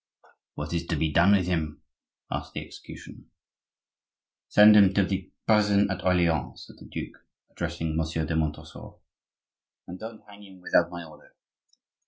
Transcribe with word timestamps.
"What 0.55 0.73
is 0.73 0.87
to 0.87 0.95
be 0.95 1.11
done 1.13 1.33
with 1.33 1.45
him?" 1.45 1.83
asked 2.31 2.53
the 2.53 2.65
executioner. 2.65 3.25
"Send 4.47 4.75
him 4.75 4.95
to 4.95 5.03
the 5.05 5.31
prison 5.45 5.91
at 5.91 6.03
Orleans," 6.03 6.65
said 6.65 6.77
the 6.79 6.89
duke, 6.89 7.23
addressing 7.51 7.95
Monsieur 7.95 8.25
de 8.25 8.35
Montresor; 8.35 8.93
"and 9.85 9.99
don't 9.99 10.25
hang 10.27 10.41
him 10.43 10.59
without 10.59 10.89
my 10.89 11.03
order." 11.03 11.35